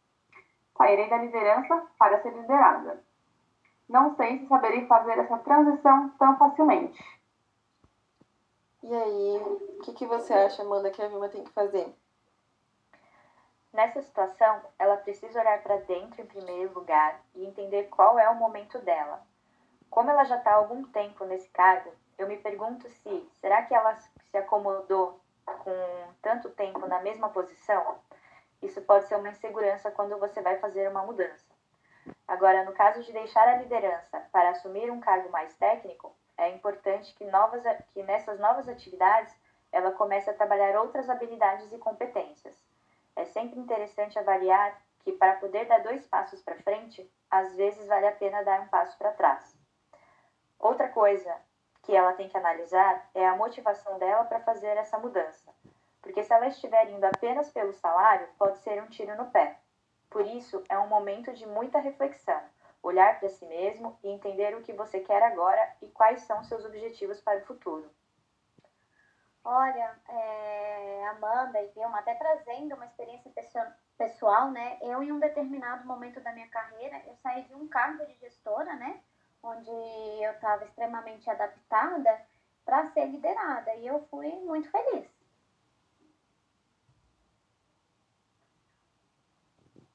Sairei 0.78 1.10
da 1.10 1.18
liderança 1.18 1.82
para 1.98 2.22
ser 2.22 2.30
liderada. 2.30 3.02
Não 3.92 4.16
sei 4.16 4.38
se 4.38 4.46
saberei 4.46 4.86
fazer 4.86 5.18
essa 5.18 5.36
transição 5.40 6.08
tão 6.18 6.38
facilmente. 6.38 6.98
E 8.82 8.94
aí, 8.94 9.36
o 9.36 9.80
que, 9.82 9.92
que 9.92 10.06
você 10.06 10.32
acha, 10.32 10.62
Amanda, 10.62 10.90
que 10.90 11.02
a 11.02 11.08
Vilma 11.08 11.28
tem 11.28 11.44
que 11.44 11.52
fazer? 11.52 11.94
Nessa 13.70 14.00
situação, 14.00 14.62
ela 14.78 14.96
precisa 14.96 15.38
olhar 15.38 15.62
para 15.62 15.76
dentro 15.76 16.22
em 16.22 16.26
primeiro 16.26 16.72
lugar 16.72 17.20
e 17.34 17.44
entender 17.44 17.84
qual 17.90 18.18
é 18.18 18.30
o 18.30 18.34
momento 18.34 18.78
dela. 18.78 19.26
Como 19.90 20.08
ela 20.08 20.24
já 20.24 20.38
está 20.38 20.52
há 20.52 20.54
algum 20.54 20.84
tempo 20.84 21.26
nesse 21.26 21.50
cargo, 21.50 21.92
eu 22.16 22.26
me 22.26 22.38
pergunto 22.38 22.88
se 22.88 23.30
será 23.42 23.60
que 23.60 23.74
ela 23.74 23.94
se 23.94 24.38
acomodou 24.38 25.20
com 25.44 26.14
tanto 26.22 26.48
tempo 26.48 26.86
na 26.86 27.02
mesma 27.02 27.28
posição? 27.28 27.98
Isso 28.62 28.80
pode 28.80 29.04
ser 29.04 29.16
uma 29.16 29.28
insegurança 29.28 29.90
quando 29.90 30.18
você 30.18 30.40
vai 30.40 30.58
fazer 30.58 30.88
uma 30.88 31.02
mudança. 31.02 31.51
Agora, 32.26 32.64
no 32.64 32.72
caso 32.72 33.02
de 33.02 33.12
deixar 33.12 33.46
a 33.48 33.56
liderança 33.56 34.20
para 34.32 34.50
assumir 34.50 34.90
um 34.90 35.00
cargo 35.00 35.30
mais 35.30 35.54
técnico, 35.56 36.14
é 36.36 36.48
importante 36.48 37.14
que, 37.14 37.24
novas, 37.26 37.62
que 37.92 38.02
nessas 38.02 38.38
novas 38.38 38.68
atividades 38.68 39.34
ela 39.70 39.92
comece 39.92 40.30
a 40.30 40.34
trabalhar 40.34 40.78
outras 40.78 41.08
habilidades 41.08 41.72
e 41.72 41.78
competências 41.78 42.62
é 43.14 43.24
sempre 43.24 43.58
interessante 43.60 44.18
avaliar 44.18 44.80
que 45.00 45.12
para 45.12 45.36
poder 45.36 45.66
dar 45.66 45.82
dois 45.82 46.06
passos 46.06 46.40
para 46.42 46.56
frente, 46.62 47.10
às 47.30 47.54
vezes 47.56 47.86
vale 47.86 48.06
a 48.06 48.12
pena 48.12 48.42
dar 48.42 48.60
um 48.60 48.68
passo 48.68 48.96
para 48.96 49.12
trás. 49.12 49.56
Outra 50.58 50.88
coisa 50.88 51.34
que 51.82 51.94
ela 51.94 52.12
tem 52.12 52.28
que 52.28 52.36
analisar 52.36 53.10
é 53.14 53.26
a 53.26 53.36
motivação 53.36 53.98
dela 53.98 54.24
para 54.24 54.40
fazer 54.40 54.76
essa 54.76 54.98
mudança, 54.98 55.52
porque 56.00 56.22
se 56.22 56.32
ela 56.32 56.46
estiver 56.46 56.88
indo 56.90 57.04
apenas 57.04 57.50
pelo 57.50 57.72
salário, 57.72 58.28
pode 58.38 58.58
ser 58.58 58.80
um 58.82 58.86
tiro 58.86 59.16
no 59.16 59.30
pé. 59.30 59.58
Por 60.12 60.26
isso, 60.26 60.62
é 60.68 60.78
um 60.78 60.88
momento 60.88 61.32
de 61.32 61.46
muita 61.46 61.78
reflexão, 61.78 62.38
olhar 62.82 63.18
para 63.18 63.30
si 63.30 63.46
mesmo 63.46 63.98
e 64.04 64.10
entender 64.10 64.54
o 64.54 64.60
que 64.60 64.74
você 64.74 65.00
quer 65.00 65.22
agora 65.22 65.74
e 65.80 65.86
quais 65.88 66.20
são 66.20 66.44
seus 66.44 66.66
objetivos 66.66 67.18
para 67.18 67.38
o 67.38 67.46
futuro. 67.46 67.90
Olha, 69.42 69.98
é, 70.06 71.06
Amanda 71.06 71.62
e 71.62 71.68
Vilma, 71.68 71.98
até 71.98 72.14
trazendo 72.14 72.74
uma 72.74 72.84
experiência 72.84 73.32
pessoal, 73.96 74.50
né? 74.50 74.78
Eu, 74.82 75.02
em 75.02 75.10
um 75.10 75.18
determinado 75.18 75.86
momento 75.86 76.20
da 76.20 76.32
minha 76.32 76.48
carreira, 76.48 77.02
eu 77.06 77.16
saí 77.16 77.44
de 77.44 77.54
um 77.54 77.66
cargo 77.66 78.04
de 78.04 78.12
gestora, 78.16 78.74
né? 78.74 79.00
Onde 79.42 79.70
eu 79.70 80.32
estava 80.32 80.62
extremamente 80.64 81.28
adaptada 81.28 82.20
para 82.66 82.86
ser 82.90 83.06
liderada. 83.06 83.74
E 83.76 83.86
eu 83.86 84.06
fui 84.10 84.30
muito 84.44 84.70
feliz. 84.70 85.21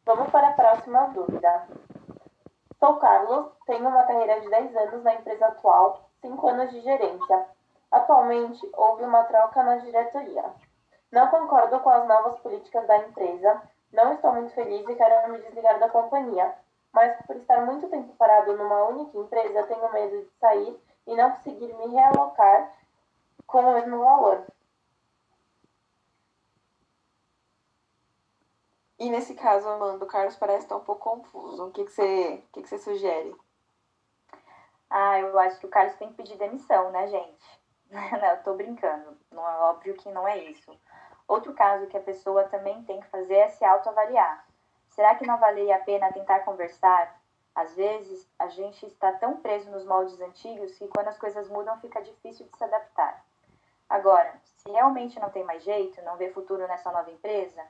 Vamos 0.07 0.29
para 0.29 0.47
a 0.47 0.53
próxima 0.53 1.07
dúvida. 1.07 1.67
Sou 2.79 2.95
Carlos, 2.95 3.47
tenho 3.65 3.89
uma 3.89 4.03
carreira 4.03 4.39
de 4.39 4.49
10 4.49 4.77
anos 4.77 5.03
na 5.03 5.15
empresa 5.15 5.47
atual, 5.47 6.09
5 6.21 6.47
anos 6.47 6.71
de 6.71 6.79
gerência 6.79 7.45
Atualmente, 7.91 8.65
houve 8.77 9.03
uma 9.03 9.25
troca 9.25 9.61
na 9.63 9.75
diretoria. 9.75 10.45
Não 11.11 11.27
concordo 11.27 11.81
com 11.81 11.89
as 11.89 12.07
novas 12.07 12.39
políticas 12.39 12.87
da 12.87 12.99
empresa, 12.99 13.61
não 13.91 14.13
estou 14.13 14.31
muito 14.31 14.53
feliz 14.53 14.87
e 14.87 14.95
quero 14.95 15.29
me 15.29 15.39
desligar 15.39 15.77
da 15.77 15.89
companhia. 15.89 16.53
Mas 16.93 17.17
por 17.25 17.35
estar 17.35 17.65
muito 17.65 17.89
tempo 17.89 18.15
parado 18.15 18.55
numa 18.55 18.85
única 18.85 19.17
empresa, 19.17 19.63
tenho 19.63 19.91
medo 19.91 20.21
de 20.21 20.31
sair 20.39 20.81
e 21.05 21.15
não 21.17 21.31
conseguir 21.31 21.73
me 21.73 21.87
realocar 21.87 22.71
com 23.45 23.59
o 23.59 23.73
mesmo 23.73 23.99
valor. 23.99 24.45
E 28.99 29.09
nesse 29.09 29.35
caso, 29.35 29.69
Amanda, 29.69 30.03
o 30.03 30.07
Carlos 30.07 30.35
parece 30.35 30.65
estar 30.65 30.75
um 30.75 30.83
pouco 30.83 31.09
confuso. 31.09 31.67
O 31.67 31.71
que, 31.71 31.85
que, 31.85 31.91
você, 31.91 32.43
o 32.47 32.51
que, 32.51 32.63
que 32.63 32.69
você 32.69 32.79
sugere? 32.79 33.35
Ah, 34.89 35.19
eu 35.19 35.37
acho 35.37 35.59
que 35.59 35.67
o 35.67 35.69
Carlos 35.69 35.95
tem 35.95 36.09
que 36.09 36.15
pedir 36.15 36.37
demissão, 36.37 36.91
né, 36.91 37.07
gente? 37.07 37.61
não, 37.91 38.27
eu 38.27 38.43
tô 38.43 38.55
brincando. 38.55 39.17
Não 39.31 39.47
é 39.47 39.57
óbvio 39.59 39.95
que 39.95 40.09
não 40.09 40.27
é 40.27 40.37
isso. 40.39 40.75
Outro 41.27 41.53
caso 41.53 41.87
que 41.87 41.97
a 41.97 42.01
pessoa 42.01 42.45
também 42.45 42.83
tem 42.83 42.99
que 43.01 43.07
fazer 43.09 43.35
é 43.35 43.49
se 43.49 43.63
autoavaliar. 43.63 44.47
Será 44.89 45.13
que 45.13 45.27
não 45.27 45.37
valeria 45.37 45.75
a 45.75 45.83
pena 45.83 46.11
tentar 46.11 46.39
conversar? 46.39 47.21
Às 47.53 47.75
vezes, 47.75 48.27
a 48.39 48.47
gente 48.47 48.85
está 48.85 49.11
tão 49.11 49.37
preso 49.37 49.69
nos 49.69 49.85
moldes 49.85 50.19
antigos 50.21 50.75
que 50.77 50.87
quando 50.87 51.09
as 51.09 51.17
coisas 51.17 51.49
mudam 51.49 51.79
fica 51.79 52.01
difícil 52.01 52.47
de 52.47 52.57
se 52.57 52.63
adaptar. 52.63 53.25
Agora, 53.89 54.33
se 54.43 54.69
realmente 54.69 55.19
não 55.19 55.29
tem 55.29 55.43
mais 55.43 55.63
jeito, 55.63 56.01
não 56.03 56.17
vê 56.17 56.29
futuro 56.29 56.67
nessa 56.67 56.91
nova 56.91 57.09
empresa, 57.09 57.63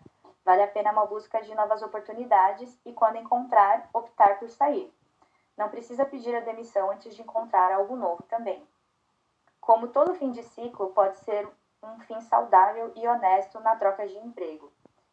vale 0.47 0.63
a 0.63 0.67
pena 0.69 0.93
uma 0.93 1.05
busca 1.05 1.41
de 1.41 1.53
novas 1.53 1.81
oportunidades 1.81 2.79
e, 2.85 2.93
quando 2.93 3.17
encontrar, 3.17 3.89
optar 3.93 4.39
por 4.39 4.49
sair. 4.49 4.89
Não 5.57 5.67
precisa 5.67 6.05
pedir 6.05 6.33
a 6.33 6.39
demissão 6.39 6.89
antes 6.89 7.13
de 7.13 7.21
encontrar 7.21 7.69
algo 7.73 7.97
novo 7.97 8.23
também. 8.23 8.65
Como 9.59 9.89
todo 9.89 10.15
fim 10.15 10.31
de 10.31 10.41
ciclo 10.43 10.93
pode 10.93 11.17
ser 11.17 11.45
um 11.83 11.99
fim 11.99 12.21
saudável 12.21 12.93
e 12.95 13.05
honesto 13.05 13.59
na 13.59 13.75
troca 13.75 14.07
de 14.07 14.17
emprego. 14.19 14.71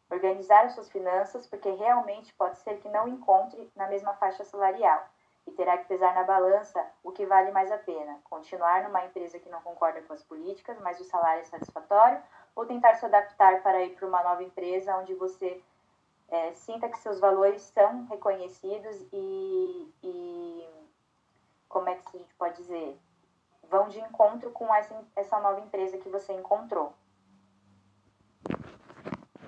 Organizar 0.09 0.67
as 0.67 0.73
suas 0.73 0.89
finanças, 0.89 1.45
porque 1.45 1.69
realmente 1.69 2.33
pode 2.35 2.57
ser 2.59 2.79
que 2.79 2.87
não 2.87 3.05
encontre 3.05 3.69
na 3.75 3.87
mesma 3.87 4.13
faixa 4.13 4.45
salarial 4.45 5.05
e 5.45 5.51
terá 5.51 5.77
que 5.77 5.89
pesar 5.89 6.15
na 6.15 6.23
balança 6.23 6.81
o 7.03 7.11
que 7.11 7.25
vale 7.25 7.51
mais 7.51 7.69
a 7.73 7.77
pena: 7.77 8.19
continuar 8.23 8.83
numa 8.83 9.03
empresa 9.03 9.37
que 9.37 9.49
não 9.49 9.61
concorda 9.61 10.01
com 10.03 10.13
as 10.13 10.23
políticas, 10.23 10.79
mas 10.79 10.97
o 11.01 11.03
salário 11.03 11.41
é 11.41 11.45
satisfatório, 11.45 12.23
ou 12.55 12.65
tentar 12.65 12.95
se 12.95 13.05
adaptar 13.05 13.61
para 13.61 13.83
ir 13.83 13.95
para 13.95 14.07
uma 14.07 14.23
nova 14.23 14.43
empresa 14.43 14.95
onde 14.97 15.13
você 15.13 15.61
é, 16.29 16.53
sinta 16.53 16.89
que 16.89 16.97
seus 16.99 17.19
valores 17.19 17.61
são 17.61 18.05
reconhecidos 18.05 19.05
e, 19.11 19.93
e 20.01 20.69
como 21.67 21.89
é 21.89 21.95
que 21.95 22.07
a 22.07 22.19
gente 22.19 22.33
pode 22.35 22.55
dizer? 22.57 22.97
vão 23.69 23.87
de 23.87 23.99
encontro 23.99 24.51
com 24.51 24.73
essa, 24.73 24.95
essa 25.15 25.39
nova 25.39 25.59
empresa 25.59 25.97
que 25.97 26.09
você 26.09 26.33
encontrou. 26.33 26.93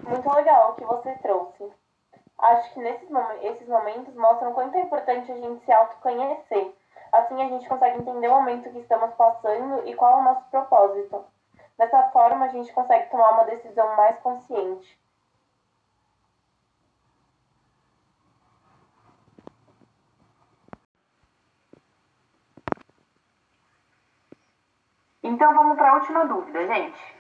Muito 0.04 0.34
legal 0.34 0.72
o 0.72 0.76
que 0.76 0.86
você 0.86 1.14
trouxe. 1.20 1.72
Acho 2.38 2.74
que 2.74 2.80
nesses 2.80 3.10
esses 3.42 3.68
momentos 3.68 4.14
mostram 4.16 4.54
quanto 4.54 4.76
é 4.76 4.82
importante 4.82 5.32
a 5.32 5.36
gente 5.36 5.66
se 5.66 5.72
autoconhecer. 5.72 6.74
Assim 7.12 7.42
a 7.42 7.50
gente 7.50 7.68
consegue 7.68 8.00
entender 8.00 8.28
o 8.28 8.36
momento 8.36 8.70
que 8.70 8.80
estamos 8.80 9.14
passando 9.16 9.88
e 9.88 9.96
qual 9.96 10.18
é 10.18 10.22
o 10.22 10.24
nosso 10.24 10.46
propósito. 10.50 11.26
Dessa 11.78 12.10
forma, 12.10 12.46
a 12.46 12.50
gente 12.50 12.74
consegue 12.74 13.10
tomar 13.12 13.32
uma 13.34 13.46
decisão 13.46 13.96
mais 13.96 14.18
consciente. 14.20 15.00
Então 25.22 25.54
vamos 25.54 25.78
para 25.78 25.92
a 25.92 25.96
última 25.96 26.26
dúvida, 26.26 26.66
gente. 26.66 27.16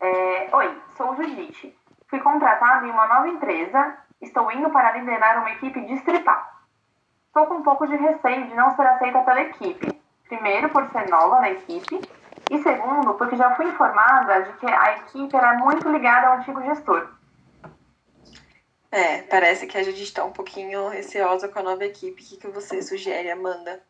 É, 0.00 0.54
Oi, 0.54 0.82
sou 0.96 1.16
Judite. 1.16 1.76
Fui 2.06 2.20
contratada 2.20 2.86
em 2.86 2.90
uma 2.90 3.06
nova 3.06 3.28
empresa. 3.28 3.98
Estou 4.20 4.52
indo 4.52 4.70
para 4.70 4.92
liderar 4.92 5.38
uma 5.38 5.50
equipe 5.50 5.80
distrital. 5.86 6.46
Estou 7.26 7.46
com 7.46 7.54
um 7.54 7.62
pouco 7.62 7.86
de 7.86 7.96
receio 7.96 8.46
de 8.46 8.54
não 8.54 8.70
ser 8.76 8.86
aceita 8.86 9.22
pela 9.22 9.40
equipe. 9.40 10.00
Primeiro, 10.28 10.68
por 10.68 10.86
ser 10.88 11.08
nova 11.08 11.40
na 11.40 11.50
equipe. 11.50 12.00
E 12.50 12.62
segundo, 12.62 13.14
porque 13.14 13.36
já 13.36 13.54
fui 13.54 13.66
informada 13.66 14.42
de 14.42 14.52
que 14.54 14.66
a 14.66 14.98
equipe 14.98 15.36
era 15.36 15.54
muito 15.58 15.88
ligada 15.88 16.28
ao 16.28 16.38
antigo 16.38 16.62
gestor. 16.62 17.08
É, 18.90 19.22
parece 19.22 19.66
que 19.66 19.76
a 19.76 19.82
gente 19.82 20.02
está 20.02 20.24
um 20.24 20.32
pouquinho 20.32 20.88
receosa 20.88 21.46
com 21.48 21.58
a 21.58 21.62
nova 21.62 21.84
equipe. 21.84 22.22
O 22.22 22.26
que, 22.26 22.36
que 22.38 22.48
você 22.48 22.80
sugere, 22.80 23.30
Amanda? 23.30 23.82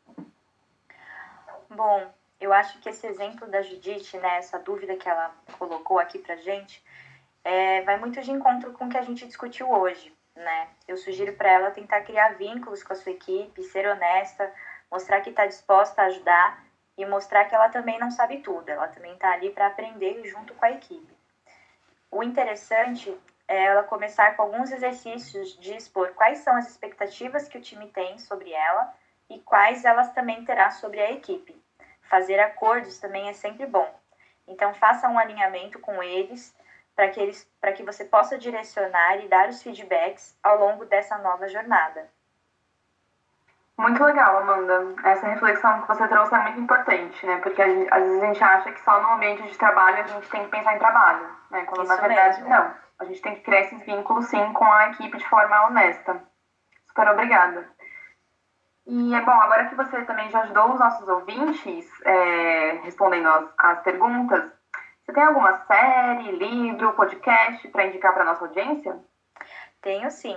Bom, 1.70 2.12
eu 2.40 2.52
acho 2.52 2.80
que 2.80 2.88
esse 2.88 3.06
exemplo 3.06 3.46
da 3.46 3.62
Judite, 3.62 4.16
né, 4.18 4.38
essa 4.38 4.58
dúvida 4.58 4.96
que 4.96 5.08
ela 5.08 5.32
colocou 5.56 6.00
aqui 6.00 6.18
pra 6.18 6.34
gente, 6.36 6.82
é, 7.44 7.82
vai 7.82 7.98
muito 7.98 8.20
de 8.20 8.32
encontro 8.32 8.72
com 8.72 8.86
o 8.86 8.88
que 8.88 8.98
a 8.98 9.02
gente 9.02 9.26
discutiu 9.26 9.70
hoje, 9.70 10.12
né? 10.34 10.68
Eu 10.86 10.96
sugiro 10.96 11.32
para 11.34 11.50
ela 11.50 11.70
tentar 11.70 12.00
criar 12.00 12.36
vínculos 12.36 12.82
com 12.82 12.92
a 12.92 12.96
sua 12.96 13.12
equipe, 13.12 13.62
ser 13.62 13.86
honesta, 13.86 14.52
mostrar 14.90 15.20
que 15.20 15.30
está 15.30 15.46
disposta 15.46 16.02
a 16.02 16.06
ajudar 16.06 16.64
e 16.98 17.06
mostrar 17.06 17.46
que 17.46 17.54
ela 17.54 17.70
também 17.70 17.98
não 17.98 18.10
sabe 18.10 18.40
tudo, 18.40 18.68
ela 18.68 18.88
também 18.88 19.14
está 19.14 19.32
ali 19.32 19.50
para 19.50 19.68
aprender 19.68 20.22
junto 20.24 20.52
com 20.54 20.66
a 20.66 20.72
equipe. 20.72 21.16
O 22.10 22.22
interessante 22.22 23.18
é 23.46 23.64
ela 23.64 23.84
começar 23.84 24.36
com 24.36 24.42
alguns 24.42 24.70
exercícios 24.70 25.58
de 25.58 25.74
expor 25.74 26.12
quais 26.12 26.40
são 26.40 26.54
as 26.56 26.68
expectativas 26.68 27.48
que 27.48 27.56
o 27.56 27.62
time 27.62 27.86
tem 27.88 28.18
sobre 28.18 28.52
ela 28.52 28.92
e 29.30 29.38
quais 29.38 29.86
elas 29.86 30.12
também 30.12 30.44
terá 30.44 30.70
sobre 30.70 31.00
a 31.00 31.10
equipe 31.10 31.58
fazer 32.08 32.40
acordos 32.40 32.98
também 32.98 33.28
é 33.28 33.32
sempre 33.32 33.66
bom. 33.66 33.88
Então 34.46 34.74
faça 34.74 35.08
um 35.08 35.18
alinhamento 35.18 35.78
com 35.78 36.02
eles 36.02 36.56
para 36.96 37.08
que 37.08 37.20
eles 37.20 37.48
para 37.60 37.72
que 37.72 37.84
você 37.84 38.04
possa 38.04 38.38
direcionar 38.38 39.22
e 39.22 39.28
dar 39.28 39.48
os 39.48 39.62
feedbacks 39.62 40.36
ao 40.42 40.58
longo 40.58 40.84
dessa 40.86 41.18
nova 41.18 41.46
jornada. 41.48 42.10
Muito 43.78 44.02
legal, 44.02 44.38
Amanda. 44.38 44.94
Essa 45.04 45.28
reflexão 45.28 45.80
que 45.82 45.88
você 45.88 46.08
trouxe 46.08 46.34
é 46.34 46.38
muito 46.38 46.60
importante, 46.60 47.24
né? 47.24 47.38
Porque 47.38 47.64
gente, 47.64 47.94
às 47.94 48.02
vezes 48.02 48.22
a 48.22 48.26
gente 48.26 48.44
acha 48.44 48.72
que 48.72 48.80
só 48.80 49.00
no 49.00 49.12
ambiente 49.12 49.44
de 49.44 49.56
trabalho 49.56 50.02
a 50.02 50.06
gente 50.06 50.28
tem 50.28 50.42
que 50.44 50.50
pensar 50.50 50.74
em 50.74 50.80
trabalho, 50.80 51.28
né? 51.48 51.64
Quando 51.64 51.84
Isso 51.84 51.94
na 51.94 52.00
verdade 52.00 52.42
mesmo. 52.42 52.48
não. 52.48 52.74
A 52.98 53.04
gente 53.04 53.22
tem 53.22 53.36
que 53.36 53.42
criar 53.42 53.60
esses 53.60 53.80
vínculos 53.86 54.26
sim 54.26 54.52
com 54.52 54.64
a 54.64 54.88
equipe 54.88 55.16
de 55.16 55.28
forma 55.28 55.66
honesta. 55.66 56.20
Super 56.88 57.08
obrigada. 57.10 57.68
E 58.84 59.14
é 59.14 59.20
bom, 59.20 59.30
agora 59.30 59.66
que 59.66 59.76
você 59.76 60.02
também 60.04 60.28
já 60.30 60.40
ajudou 60.40 60.72
os 60.72 60.80
nossos 60.80 61.06
ouvintes 61.06 61.86
é, 62.04 62.80
respondendo 62.82 63.28
as, 63.28 63.44
as 63.58 63.82
perguntas, 63.82 64.50
você 65.04 65.12
tem 65.12 65.22
alguma 65.22 65.52
série, 65.66 66.32
livro, 66.32 66.94
podcast 66.94 67.68
para 67.68 67.86
indicar 67.86 68.12
para 68.12 68.24
nossa 68.24 68.44
audiência? 68.44 68.98
Tenho 69.80 70.10
sim. 70.10 70.36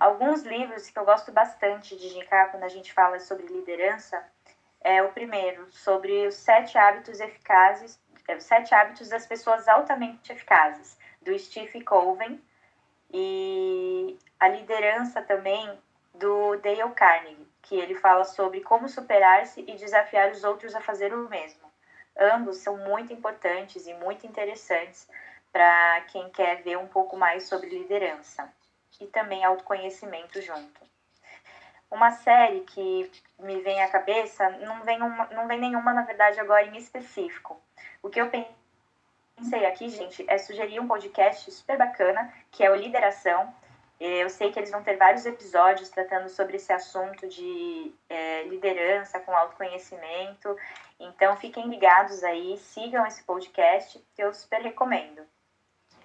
Alguns 0.00 0.44
livros 0.44 0.88
que 0.88 0.98
eu 0.98 1.04
gosto 1.04 1.30
bastante 1.30 1.94
de 1.94 2.06
indicar 2.06 2.50
quando 2.50 2.62
a 2.62 2.68
gente 2.68 2.90
fala 2.90 3.20
sobre 3.20 3.46
liderança 3.48 4.26
é 4.80 5.02
o 5.02 5.12
primeiro, 5.12 5.70
sobre 5.70 6.26
os 6.26 6.36
sete 6.36 6.78
hábitos 6.78 7.20
eficazes, 7.20 8.00
é, 8.26 8.34
os 8.34 8.44
sete 8.44 8.74
hábitos 8.74 9.10
das 9.10 9.26
pessoas 9.26 9.68
altamente 9.68 10.32
eficazes, 10.32 10.98
do 11.20 11.38
Steve 11.38 11.84
Colvin, 11.84 12.42
e 13.12 14.18
a 14.38 14.48
liderança 14.48 15.20
também 15.20 15.78
do 16.14 16.56
Dale 16.56 16.94
Carnegie, 16.94 17.46
que 17.60 17.74
ele 17.74 17.94
fala 17.94 18.24
sobre 18.24 18.62
como 18.62 18.88
superar-se 18.88 19.60
e 19.68 19.76
desafiar 19.76 20.30
os 20.30 20.44
outros 20.44 20.74
a 20.74 20.80
fazer 20.80 21.12
o 21.12 21.28
mesmo. 21.28 21.70
Ambos 22.18 22.56
são 22.56 22.78
muito 22.78 23.12
importantes 23.12 23.86
e 23.86 23.92
muito 23.92 24.26
interessantes 24.26 25.06
para 25.52 26.00
quem 26.10 26.30
quer 26.30 26.62
ver 26.62 26.78
um 26.78 26.88
pouco 26.88 27.18
mais 27.18 27.42
sobre 27.42 27.68
liderança 27.68 28.50
e 29.00 29.06
também 29.06 29.44
autoconhecimento 29.44 30.40
junto. 30.40 30.80
Uma 31.90 32.12
série 32.12 32.60
que 32.60 33.10
me 33.38 33.60
vem 33.62 33.82
à 33.82 33.88
cabeça, 33.88 34.48
não 34.50 34.82
vem, 34.82 35.02
uma, 35.02 35.26
não 35.26 35.48
vem 35.48 35.58
nenhuma, 35.58 35.92
na 35.92 36.02
verdade, 36.02 36.38
agora 36.38 36.64
em 36.64 36.76
específico. 36.76 37.60
O 38.00 38.08
que 38.08 38.20
eu 38.20 38.30
pensei 38.30 39.66
aqui, 39.66 39.88
gente, 39.88 40.24
é 40.28 40.38
sugerir 40.38 40.78
um 40.78 40.86
podcast 40.86 41.50
super 41.50 41.76
bacana, 41.76 42.32
que 42.52 42.62
é 42.62 42.70
o 42.70 42.76
Lideração. 42.76 43.52
Eu 43.98 44.30
sei 44.30 44.52
que 44.52 44.58
eles 44.58 44.70
vão 44.70 44.82
ter 44.82 44.96
vários 44.96 45.26
episódios 45.26 45.90
tratando 45.90 46.28
sobre 46.28 46.56
esse 46.56 46.72
assunto 46.72 47.28
de 47.28 47.92
é, 48.08 48.44
liderança 48.44 49.18
com 49.20 49.34
autoconhecimento. 49.34 50.56
Então, 50.98 51.36
fiquem 51.36 51.68
ligados 51.68 52.22
aí, 52.22 52.56
sigam 52.56 53.04
esse 53.04 53.22
podcast, 53.24 54.02
que 54.14 54.22
eu 54.22 54.32
super 54.32 54.62
recomendo. 54.62 55.22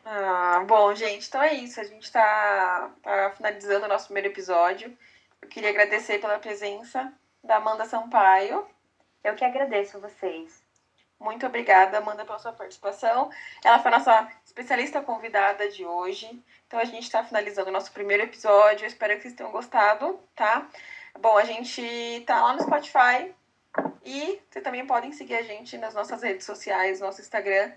Ah, 0.07 0.63
bom, 0.67 0.93
gente, 0.93 1.27
então 1.27 1.41
é 1.41 1.55
isso. 1.55 1.81
A 1.81 1.83
gente 1.83 2.03
está 2.03 2.91
tá 3.01 3.31
finalizando 3.35 3.85
o 3.85 3.89
nosso 3.89 4.05
primeiro 4.05 4.29
episódio. 4.29 4.95
Eu 5.41 5.49
queria 5.49 5.71
agradecer 5.71 6.19
pela 6.19 6.37
presença 6.37 7.11
da 7.43 7.55
Amanda 7.55 7.85
Sampaio. 7.85 8.67
Eu 9.23 9.35
que 9.35 9.43
agradeço 9.43 9.99
vocês. 9.99 10.63
Muito 11.19 11.43
obrigada, 11.47 11.97
Amanda, 11.97 12.23
pela 12.23 12.37
sua 12.37 12.53
participação. 12.53 13.31
Ela 13.63 13.79
foi 13.79 13.91
a 13.91 13.97
nossa 13.97 14.31
especialista 14.45 15.01
convidada 15.01 15.67
de 15.69 15.83
hoje. 15.83 16.43
Então 16.67 16.79
a 16.79 16.85
gente 16.85 17.03
está 17.03 17.23
finalizando 17.23 17.69
o 17.69 17.73
nosso 17.73 17.91
primeiro 17.91 18.23
episódio. 18.23 18.83
Eu 18.83 18.87
espero 18.87 19.15
que 19.15 19.23
vocês 19.23 19.33
tenham 19.33 19.51
gostado, 19.51 20.19
tá? 20.35 20.69
Bom, 21.19 21.35
a 21.35 21.45
gente 21.45 22.23
tá 22.27 22.43
lá 22.43 22.53
no 22.53 22.61
Spotify 22.61 23.33
e 24.03 24.39
vocês 24.51 24.63
também 24.63 24.85
podem 24.85 25.11
seguir 25.11 25.35
a 25.35 25.41
gente 25.41 25.79
nas 25.79 25.95
nossas 25.95 26.21
redes 26.21 26.45
sociais, 26.45 26.99
nosso 26.99 27.21
Instagram, 27.21 27.71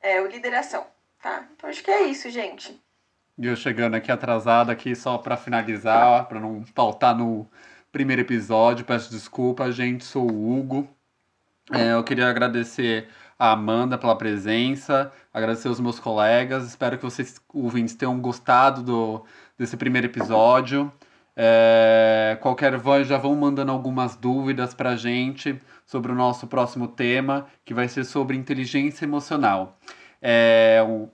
é 0.00 0.22
o 0.22 0.26
Lideração. 0.26 0.95
Tá? 1.22 1.46
Então 1.54 1.68
acho 1.68 1.82
que 1.82 1.90
é 1.90 2.04
isso, 2.04 2.30
gente. 2.30 2.80
E 3.38 3.46
eu 3.46 3.56
chegando 3.56 3.94
aqui 3.94 4.10
atrasado 4.10 4.70
aqui 4.70 4.94
só 4.94 5.18
para 5.18 5.36
finalizar, 5.36 6.26
para 6.26 6.40
não 6.40 6.64
faltar 6.74 7.14
no 7.14 7.46
primeiro 7.92 8.22
episódio, 8.22 8.84
peço 8.84 9.10
desculpa, 9.10 9.70
gente, 9.70 10.04
sou 10.04 10.30
o 10.30 10.58
Hugo. 10.58 10.88
É, 11.72 11.92
eu 11.92 12.04
queria 12.04 12.28
agradecer 12.28 13.08
a 13.38 13.52
Amanda 13.52 13.98
pela 13.98 14.16
presença, 14.16 15.12
agradecer 15.32 15.68
os 15.68 15.80
meus 15.80 15.98
colegas, 15.98 16.66
espero 16.66 16.96
que 16.96 17.04
vocês, 17.04 17.40
ouvintes, 17.52 17.94
tenham 17.94 18.18
gostado 18.20 18.82
do, 18.82 19.24
desse 19.58 19.76
primeiro 19.76 20.06
episódio. 20.06 20.90
É, 21.36 22.38
qualquer 22.40 22.76
voz 22.78 23.06
já 23.06 23.18
vão 23.18 23.34
mandando 23.34 23.70
algumas 23.70 24.16
dúvidas 24.16 24.72
para 24.72 24.96
gente 24.96 25.60
sobre 25.84 26.10
o 26.10 26.14
nosso 26.14 26.46
próximo 26.46 26.88
tema, 26.88 27.46
que 27.64 27.74
vai 27.74 27.88
ser 27.88 28.04
sobre 28.04 28.36
inteligência 28.36 29.04
emocional. 29.04 29.78
É, 30.20 30.84
um, 30.86 31.08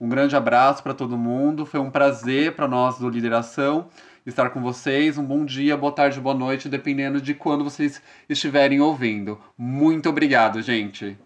um 0.00 0.08
grande 0.08 0.36
abraço 0.36 0.82
para 0.82 0.94
todo 0.94 1.16
mundo. 1.16 1.64
Foi 1.66 1.80
um 1.80 1.90
prazer 1.90 2.54
para 2.54 2.68
nós 2.68 2.98
do 2.98 3.08
Lideração 3.08 3.88
estar 4.26 4.50
com 4.50 4.60
vocês. 4.60 5.18
Um 5.18 5.24
bom 5.24 5.44
dia, 5.44 5.76
boa 5.76 5.92
tarde, 5.92 6.20
boa 6.20 6.34
noite, 6.34 6.68
dependendo 6.68 7.20
de 7.20 7.34
quando 7.34 7.64
vocês 7.64 8.02
estiverem 8.28 8.80
ouvindo. 8.80 9.40
Muito 9.56 10.08
obrigado, 10.08 10.62
gente. 10.62 11.18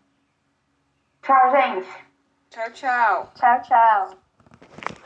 Tchau, 1.23 1.51
gente. 1.51 1.88
Tchau, 2.51 2.71
tchau. 2.73 3.33
Tchau, 3.35 3.62
tchau. 3.62 4.97